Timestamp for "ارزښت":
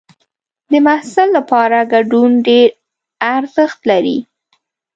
3.35-3.79